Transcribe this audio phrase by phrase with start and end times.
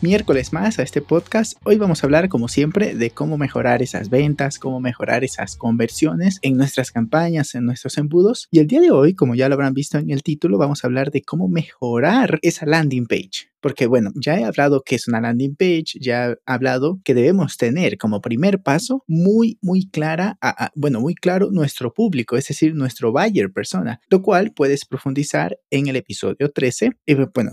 [0.00, 1.54] miércoles más a este podcast.
[1.64, 6.38] Hoy vamos a hablar como siempre de cómo mejorar esas ventas, cómo mejorar esas conversiones
[6.42, 8.48] en nuestras campañas, en nuestros embudos.
[8.50, 10.86] Y el día de hoy, como ya lo habrán visto en el título, vamos a
[10.86, 13.48] hablar de cómo mejorar esa landing page.
[13.60, 17.56] Porque bueno, ya he hablado que es una landing page, ya he hablado que debemos
[17.56, 20.38] tener como primer paso muy, muy clara,
[20.76, 25.88] bueno, muy claro nuestro público, es decir, nuestro buyer persona, lo cual puedes profundizar en
[25.88, 27.50] el episodio 13, y bueno,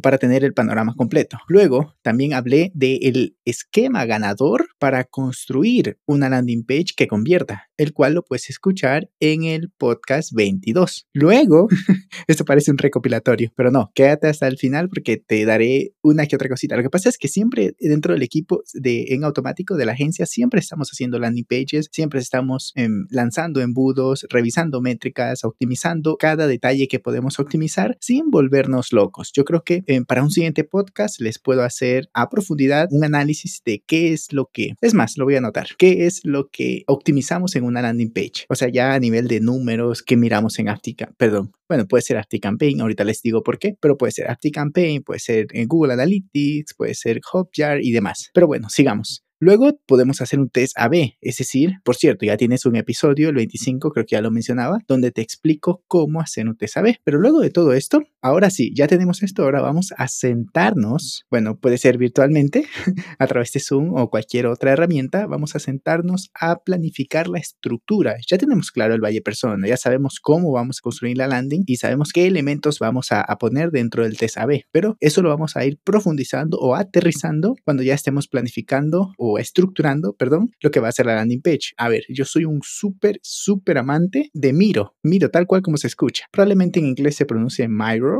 [0.00, 1.38] para tener el panorama completo.
[1.48, 1.71] Luego,
[2.02, 8.24] también hablé del esquema ganador para construir una landing page que convierta, el cual lo
[8.24, 11.06] puedes escuchar en el podcast 22.
[11.12, 11.68] Luego,
[12.26, 16.36] esto parece un recopilatorio, pero no, quédate hasta el final porque te daré una que
[16.36, 16.76] otra cosita.
[16.76, 20.26] Lo que pasa es que siempre dentro del equipo de en automático de la agencia
[20.26, 26.88] siempre estamos haciendo landing pages, siempre estamos em, lanzando embudos, revisando métricas, optimizando cada detalle
[26.88, 29.32] que podemos optimizar sin volvernos locos.
[29.32, 33.62] Yo creo que em, para un siguiente podcast les puedo hacer a profundidad un análisis
[33.64, 36.84] de qué es lo que, es más, lo voy a anotar, qué es lo que
[36.86, 38.46] optimizamos en una landing page.
[38.48, 42.18] O sea, ya a nivel de números que miramos en Aptica, perdón, bueno, puede ser
[42.18, 46.74] ActiveCampaign, ahorita les digo por qué, pero puede ser ActiveCampaign, puede ser en Google Analytics,
[46.74, 48.30] puede ser Hotjar y demás.
[48.34, 49.24] Pero bueno, sigamos.
[49.42, 53.34] Luego podemos hacer un test AB, es decir, por cierto, ya tienes un episodio, el
[53.34, 56.98] 25, creo que ya lo mencionaba, donde te explico cómo hacer un test AB.
[57.02, 61.58] Pero luego de todo esto, ahora sí, ya tenemos esto, ahora vamos a sentarnos, bueno,
[61.58, 62.66] puede ser virtualmente,
[63.18, 68.16] a través de Zoom o cualquier otra herramienta, vamos a sentarnos a planificar la estructura.
[68.28, 71.76] Ya tenemos claro el valle persona, ya sabemos cómo vamos a construir la landing y
[71.76, 74.36] sabemos qué elementos vamos a, poner dentro del test
[74.70, 80.14] pero eso lo vamos a ir profundizando o aterrizando cuando ya estemos planificando o estructurando,
[80.14, 81.72] perdón, lo que va a ser la landing page.
[81.76, 85.88] A ver, yo soy un súper, súper amante de Miro, Miro tal cual como se
[85.88, 86.26] escucha.
[86.30, 88.11] Probablemente en inglés se pronuncia Miro,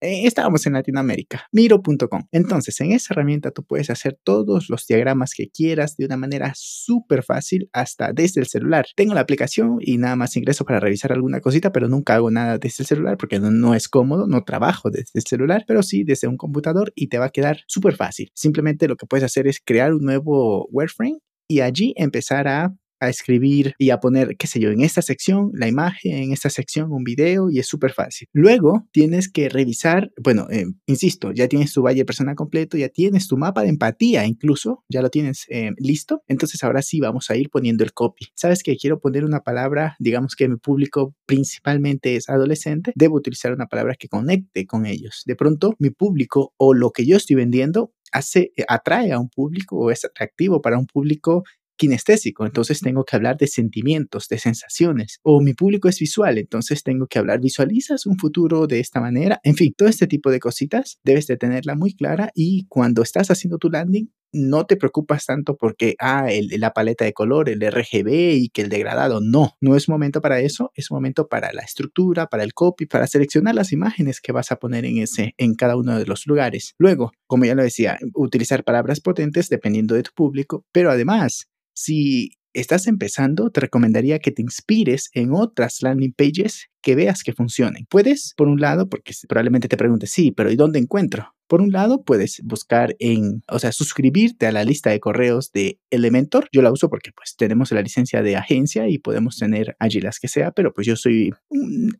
[0.00, 2.22] eh, estábamos en Latinoamérica, miro.com.
[2.32, 6.52] Entonces, en esa herramienta tú puedes hacer todos los diagramas que quieras de una manera
[6.54, 8.86] súper fácil hasta desde el celular.
[8.96, 12.58] Tengo la aplicación y nada más ingreso para revisar alguna cosita, pero nunca hago nada
[12.58, 16.04] desde el celular porque no, no es cómodo, no trabajo desde el celular, pero sí
[16.04, 18.30] desde un computador y te va a quedar súper fácil.
[18.34, 21.18] Simplemente lo que puedes hacer es crear un nuevo Wireframe
[21.48, 25.50] y allí empezar a a escribir y a poner, qué sé yo, en esta sección
[25.54, 28.28] la imagen, en esta sección un video y es súper fácil.
[28.32, 33.26] Luego tienes que revisar, bueno, eh, insisto, ya tienes tu valle persona completo, ya tienes
[33.26, 36.22] tu mapa de empatía incluso, ya lo tienes eh, listo.
[36.28, 38.26] Entonces ahora sí vamos a ir poniendo el copy.
[38.34, 43.52] Sabes que quiero poner una palabra, digamos que mi público principalmente es adolescente, debo utilizar
[43.52, 45.22] una palabra que conecte con ellos.
[45.26, 49.76] De pronto mi público o lo que yo estoy vendiendo hace, atrae a un público
[49.76, 51.42] o es atractivo para un público
[51.76, 56.82] kinestésico, entonces tengo que hablar de sentimientos, de sensaciones, o mi público es visual, entonces
[56.82, 60.40] tengo que hablar, visualizas un futuro de esta manera, en fin, todo este tipo de
[60.40, 65.26] cositas debes de tenerla muy clara y cuando estás haciendo tu landing, no te preocupas
[65.26, 66.28] tanto porque, ah,
[66.58, 70.40] la paleta de color, el RGB y que el degradado, no, no es momento para
[70.40, 74.52] eso, es momento para la estructura, para el copy, para seleccionar las imágenes que vas
[74.52, 76.74] a poner en ese, en cada uno de los lugares.
[76.78, 82.32] Luego, como ya lo decía, utilizar palabras potentes dependiendo de tu público, pero además si
[82.54, 87.86] estás empezando, te recomendaría que te inspires en otras landing pages que veas que funcionen.
[87.88, 91.34] Puedes, por un lado, porque probablemente te preguntes, sí, pero ¿y dónde encuentro?
[91.52, 95.78] Por un lado, puedes buscar en, o sea, suscribirte a la lista de correos de
[95.90, 96.48] Elementor.
[96.50, 100.18] Yo la uso porque pues tenemos la licencia de agencia y podemos tener allí las
[100.18, 101.30] que sea, pero pues yo soy,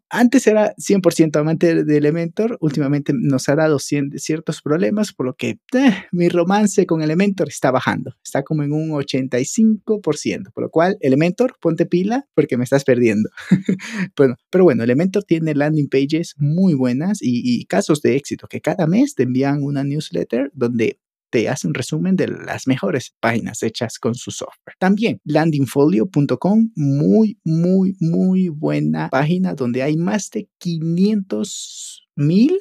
[0.09, 5.59] antes era 100% amante de Elementor, últimamente nos ha dado ciertos problemas, por lo que
[5.75, 10.97] eh, mi romance con Elementor está bajando, está como en un 85%, por lo cual
[11.03, 13.29] Elementor, ponte pila porque me estás perdiendo.
[14.17, 18.87] bueno, pero bueno, Elementor tiene landing pages muy buenas y, casos de éxito que cada
[18.87, 21.01] mes te envían una newsletter donde
[21.31, 24.77] te hace un resumen de las mejores páginas hechas con su software.
[24.79, 32.59] También landingfolio.com, muy, muy, muy buena página donde hay más de 500 mil,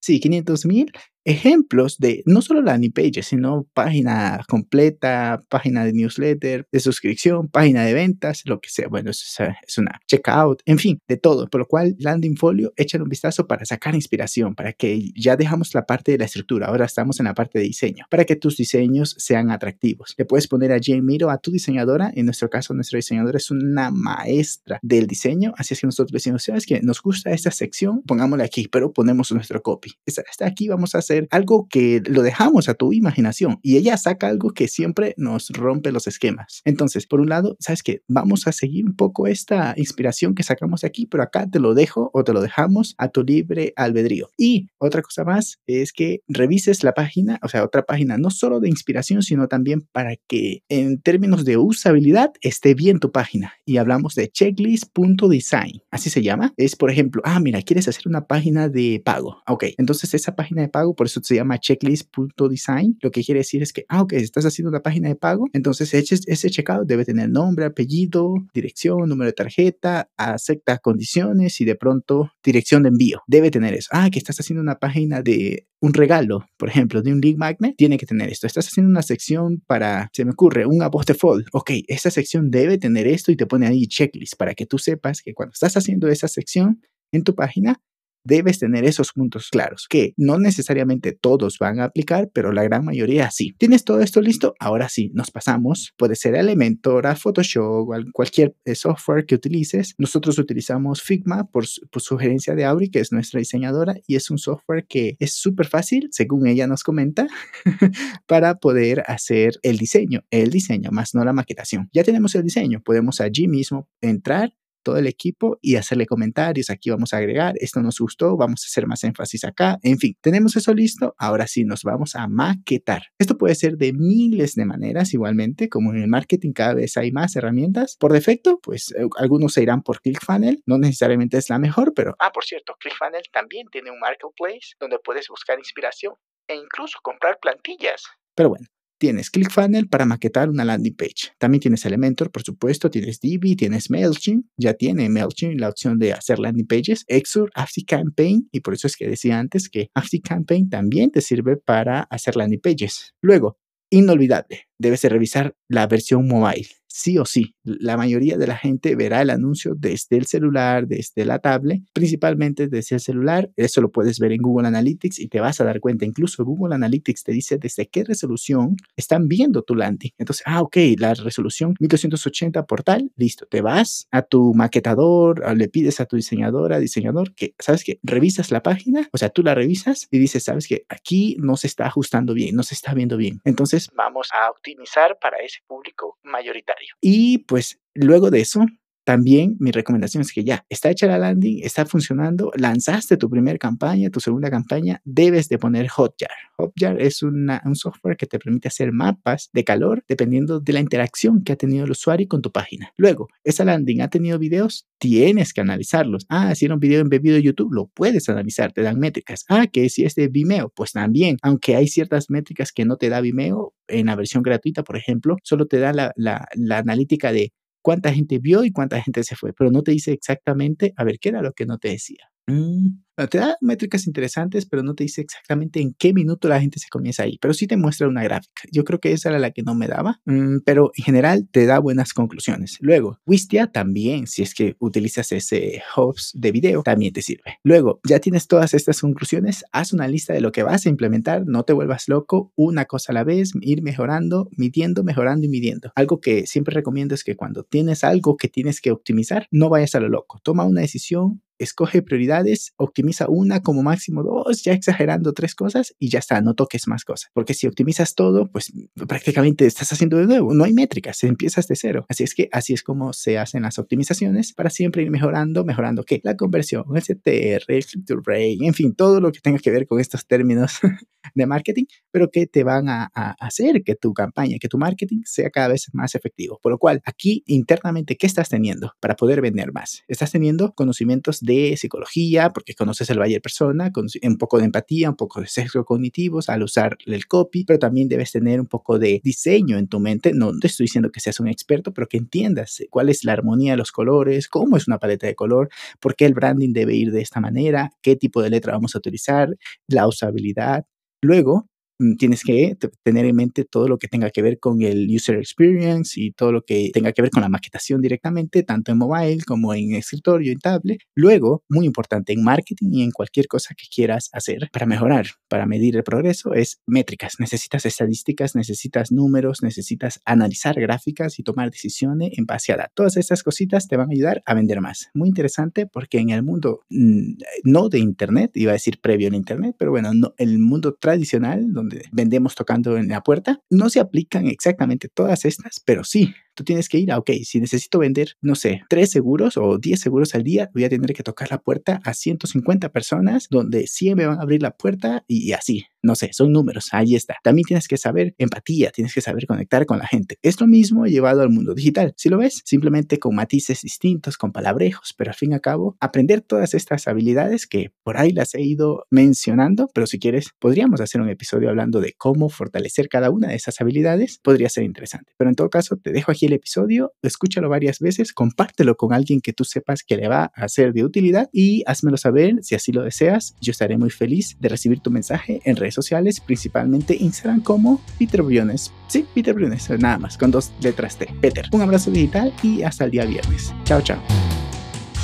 [0.00, 0.92] sí, 500 mil
[1.24, 7.84] ejemplos de no solo landing pages, sino página completa, página de newsletter, de suscripción, página
[7.84, 8.88] de ventas, lo que sea.
[8.88, 9.38] Bueno, es,
[9.78, 11.48] una checkout, en fin, de todo.
[11.48, 15.74] Por lo cual, landing folio, échale un vistazo para sacar inspiración, para que ya dejamos
[15.74, 18.56] la parte de la estructura, ahora estamos en la parte de diseño, para que tus
[18.56, 20.14] diseños sean atractivos.
[20.16, 23.50] Le puedes poner a Jane Miro, a tu diseñadora, en nuestro caso, nuestra diseñadora es
[23.50, 28.02] una maestra del diseño, así es que nosotros decimos, ¿sabes que Nos gusta esta sección,
[28.02, 29.92] pongámosla aquí, pero ponemos nuestro copy.
[30.04, 34.28] Está aquí, vamos a hacer algo que lo dejamos a tu imaginación y ella saca
[34.28, 36.62] algo que siempre nos rompe los esquemas.
[36.64, 40.84] Entonces, por un lado, ¿sabes que Vamos a seguir un poco esta inspiración que sacamos
[40.84, 44.28] aquí, pero acá te lo dejo o te lo dejamos a tu libre albedrío.
[44.38, 48.60] Y otra cosa más es que revises la página, o sea, otra página, no solo
[48.60, 53.54] de inspiración, sino también para que en términos de usabilidad esté bien tu página.
[53.64, 56.52] Y hablamos de checklist.design, así se llama.
[56.56, 59.42] Es, por ejemplo, ah, mira, quieres hacer una página de pago.
[59.48, 62.98] Ok, entonces esa página de pago, por eso se llama checklist.design.
[63.00, 65.92] Lo que quiere decir es que, ah, ok, estás haciendo una página de pago, entonces
[65.94, 71.74] ese, ese checkout debe tener nombre, apellido, dirección, número de tarjeta, acepta condiciones y de
[71.74, 73.22] pronto dirección de envío.
[73.26, 73.88] Debe tener eso.
[73.92, 77.76] Ah, que estás haciendo una página de un regalo, por ejemplo, de un lead magnet,
[77.76, 78.46] tiene que tener esto.
[78.46, 81.46] Estás haciendo una sección para, se me ocurre, un about default.
[81.52, 85.20] Ok, esa sección debe tener esto y te pone ahí checklist para que tú sepas
[85.20, 86.80] que cuando estás haciendo esa sección
[87.12, 87.80] en tu página,
[88.24, 92.84] debes tener esos puntos claros, que no necesariamente todos van a aplicar, pero la gran
[92.84, 93.54] mayoría sí.
[93.58, 94.54] ¿Tienes todo esto listo?
[94.58, 95.92] Ahora sí, nos pasamos.
[95.96, 99.94] Puede ser Elementor, a Photoshop, o cualquier eh, software que utilices.
[99.98, 104.86] Nosotros utilizamos Figma por, sugerencia de Auri, que es nuestra diseñadora, y es un software
[104.88, 107.28] que es súper fácil, según ella nos comenta,
[108.26, 111.88] para poder hacer el diseño, el diseño, más no la maquetación.
[111.92, 116.70] Ya tenemos el diseño, podemos allí mismo entrar todo el equipo y hacerle comentarios.
[116.70, 119.78] Aquí vamos a agregar, esto nos gustó, vamos a hacer más énfasis acá.
[119.82, 121.16] En fin, tenemos eso listo.
[121.18, 123.02] Ahora sí, nos vamos a maquetar.
[123.18, 127.10] Esto puede ser de miles de maneras igualmente, como en el marketing cada vez hay
[127.10, 127.96] más herramientas.
[127.98, 130.62] Por defecto, pues eh, algunos se irán por ClickFunnels.
[130.66, 132.14] No necesariamente es la mejor, pero...
[132.20, 136.14] Ah, por cierto, ClickFunnels también tiene un marketplace donde puedes buscar inspiración
[136.46, 138.04] e incluso comprar plantillas.
[138.34, 138.66] Pero bueno,
[138.98, 141.32] Tienes ClickFunnels para maquetar una landing page.
[141.38, 142.90] También tienes Elementor, por supuesto.
[142.90, 144.46] Tienes Divi, tienes MailChimp.
[144.56, 147.04] Ya tiene MailChimp la opción de hacer landing pages.
[147.08, 148.48] Exur, ActiveCampaign.
[148.52, 152.60] Y por eso es que decía antes que ActiveCampaign también te sirve para hacer landing
[152.60, 153.14] pages.
[153.20, 153.58] Luego,
[153.90, 157.56] inolvidable, debes de revisar la versión mobile sí o sí.
[157.64, 162.68] La mayoría de la gente verá el anuncio desde el celular, desde la tablet, principalmente
[162.68, 163.50] desde el celular.
[163.56, 166.04] Eso lo puedes ver en Google Analytics y te vas a dar cuenta.
[166.04, 170.12] Incluso Google Analytics te dice desde qué resolución están viendo tu landing.
[170.18, 173.46] Entonces, ah, ok, la resolución 1280 por tal, listo.
[173.46, 178.52] Te vas a tu maquetador, le pides a tu diseñadora, diseñador, que, ¿sabes que Revisas
[178.52, 181.86] la página, o sea, tú la revisas y dices, ¿sabes que Aquí no se está
[181.86, 183.40] ajustando bien, no se está viendo bien.
[183.44, 186.83] Entonces, vamos a optimizar para ese público mayoritario.
[187.00, 188.66] Y pues luego de eso,
[189.04, 193.58] también mi recomendación es que ya está hecha la landing, está funcionando, lanzaste tu primera
[193.58, 196.30] campaña, tu segunda campaña, debes de poner Hotjar.
[196.56, 201.42] Hotjar es un software que te permite hacer mapas de calor dependiendo de la interacción
[201.44, 202.92] que ha tenido el usuario con tu página.
[202.96, 206.26] Luego, esa landing ha tenido videos, tienes que analizarlos.
[206.28, 209.44] Ah, si era un video embebido de YouTube, lo puedes analizar, te dan métricas.
[209.48, 213.08] Ah, que si es de Vimeo, pues también, aunque hay ciertas métricas que no te
[213.08, 217.32] da Vimeo, en la versión gratuita, por ejemplo, solo te da la, la, la analítica
[217.32, 217.52] de
[217.84, 221.18] cuánta gente vio y cuánta gente se fue, pero no te dice exactamente, a ver,
[221.20, 222.30] qué era lo que no te decía.
[222.46, 222.88] Mm,
[223.30, 226.88] te da métricas interesantes, pero no te dice exactamente en qué minuto la gente se
[226.88, 228.62] comienza ahí, pero sí te muestra una gráfica.
[228.72, 231.66] Yo creo que esa era la que no me daba, mm, pero en general te
[231.66, 232.78] da buenas conclusiones.
[232.80, 237.58] Luego, Wistia también, si es que utilizas ese hubs de video, también te sirve.
[237.62, 241.44] Luego, ya tienes todas estas conclusiones, haz una lista de lo que vas a implementar,
[241.46, 245.92] no te vuelvas loco, una cosa a la vez, ir mejorando, midiendo, mejorando y midiendo.
[245.94, 249.94] Algo que siempre recomiendo es que cuando tienes algo que tienes que optimizar, no vayas
[249.94, 255.32] a lo loco, toma una decisión, escoge prioridades, optimiza una como máximo dos, ya exagerando
[255.32, 257.30] tres cosas y ya está, no toques más cosas.
[257.32, 258.72] Porque si optimizas todo, pues
[259.06, 262.06] prácticamente estás haciendo de nuevo, no hay métricas, empiezas de cero.
[262.08, 266.04] Así es que así es como se hacen las optimizaciones para siempre ir mejorando, mejorando
[266.04, 266.20] qué?
[266.24, 269.86] La conversión, el CTR, el click rate, en fin, todo lo que tenga que ver
[269.86, 270.78] con estos términos
[271.34, 275.22] de marketing, pero que te van a, a hacer que tu campaña, que tu marketing
[275.24, 276.58] sea cada vez más efectivo.
[276.62, 280.02] Por lo cual, aquí internamente, ¿qué estás teniendo para poder vender más?
[280.08, 285.10] Estás teniendo conocimientos de psicología, porque conoces el Bayer persona, con un poco de empatía,
[285.10, 288.98] un poco de sesgo cognitivos al usar el copy, pero también debes tener un poco
[288.98, 290.32] de diseño en tu mente.
[290.34, 293.72] No te estoy diciendo que seas un experto, pero que entiendas cuál es la armonía
[293.72, 295.68] de los colores, cómo es una paleta de color,
[296.00, 298.98] por qué el branding debe ir de esta manera, qué tipo de letra vamos a
[298.98, 299.54] utilizar,
[299.88, 300.84] la usabilidad,
[301.24, 301.70] Luego,
[302.18, 306.20] tienes que tener en mente todo lo que tenga que ver con el user experience
[306.20, 309.74] y todo lo que tenga que ver con la maquetación directamente, tanto en mobile como
[309.74, 310.98] en escritorio, en tablet.
[311.14, 315.66] Luego, muy importante, en marketing y en cualquier cosa que quieras hacer para mejorar, para
[315.66, 317.34] medir el progreso, es métricas.
[317.38, 322.94] Necesitas estadísticas, necesitas números, necesitas analizar gráficas y tomar decisiones en base a datos.
[322.94, 325.08] Todas estas cositas te van a ayudar a vender más.
[325.14, 327.34] Muy interesante porque en el mundo mm,
[327.64, 331.72] no de Internet, iba a decir previo al Internet, pero bueno, no, el mundo tradicional,
[331.72, 336.64] donde vendemos tocando en la puerta, no se aplican exactamente todas estas, pero sí tú
[336.64, 340.34] tienes que ir a, ok, si necesito vender, no sé, tres seguros o 10 seguros
[340.34, 344.26] al día, voy a tener que tocar la puerta a 150 personas donde 100 me
[344.26, 345.84] van a abrir la puerta y, así.
[346.02, 347.36] No sé, son números, ahí está.
[347.42, 350.36] También tienes que saber empatía, tienes que saber conectar con la gente.
[350.42, 352.12] Es lo mismo llevado al mundo digital.
[352.18, 355.96] Si lo ves, simplemente con matices distintos, con palabrejos, pero al fin y al cabo,
[356.00, 361.00] aprender todas estas habilidades que por ahí las he ido mencionando, pero si quieres, podríamos
[361.00, 365.32] hacer un episodio hablando de cómo fortalecer cada una de esas habilidades, podría ser interesante.
[365.38, 369.52] Pero en todo caso, te dejo el episodio, escúchalo varias veces, compártelo con alguien que
[369.52, 373.02] tú sepas que le va a ser de utilidad y házmelo saber si así lo
[373.02, 373.54] deseas.
[373.60, 378.42] Yo estaré muy feliz de recibir tu mensaje en redes sociales, principalmente Instagram como Peter
[378.42, 378.92] Briones.
[379.08, 381.28] Sí, Peter Briones, nada más, con dos letras T.
[381.40, 381.66] Peter.
[381.72, 383.74] Un abrazo digital y hasta el día viernes.
[383.84, 384.20] Chao, chao.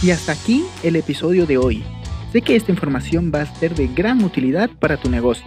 [0.02, 1.84] Y hasta aquí el episodio de hoy.
[2.32, 5.46] Sé que esta información va a ser de gran utilidad para tu negocio